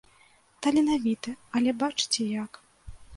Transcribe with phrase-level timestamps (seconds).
[0.65, 2.51] Таленавіты, але бачыце як.